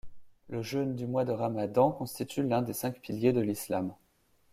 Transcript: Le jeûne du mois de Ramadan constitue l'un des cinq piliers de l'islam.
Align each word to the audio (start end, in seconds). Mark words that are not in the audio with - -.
Le 0.49 0.63
jeûne 0.63 0.95
du 0.95 1.05
mois 1.05 1.25
de 1.25 1.31
Ramadan 1.31 1.91
constitue 1.91 2.41
l'un 2.41 2.63
des 2.63 2.73
cinq 2.73 2.99
piliers 3.01 3.33
de 3.33 3.39
l'islam. 3.41 3.93